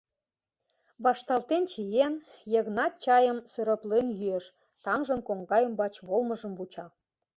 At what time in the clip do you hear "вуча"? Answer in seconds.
6.57-6.85